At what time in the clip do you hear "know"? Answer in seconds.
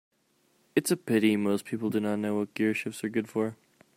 2.15-2.37